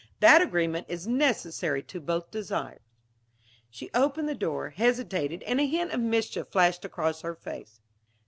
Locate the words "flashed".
6.47-6.83